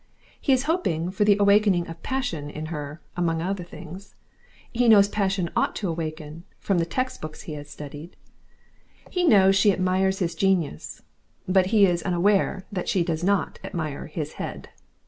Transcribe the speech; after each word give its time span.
He 0.41 0.51
is 0.51 0.63
hoping 0.63 1.11
for 1.11 1.25
the 1.25 1.37
awakening 1.39 1.87
of 1.87 2.01
Passion 2.01 2.49
in 2.49 2.65
her, 2.73 3.01
among 3.15 3.39
other 3.39 3.63
things. 3.63 4.15
He 4.71 4.87
knows 4.89 5.07
Passion 5.07 5.51
ought 5.55 5.75
to 5.75 5.89
awaken, 5.89 6.43
from 6.57 6.79
the 6.79 6.87
text 6.87 7.21
books 7.21 7.43
he 7.43 7.53
has 7.53 7.69
studied. 7.69 8.15
He 9.11 9.23
knows 9.23 9.55
she 9.55 9.71
admires 9.71 10.17
his 10.17 10.33
genius, 10.33 11.03
but 11.47 11.67
he 11.67 11.85
is 11.85 12.01
unaware 12.01 12.65
that 12.71 12.89
she 12.89 13.03
does 13.03 13.23
not 13.23 13.59
admire 13.63 14.07
his 14.07 14.33
head. 14.41 14.69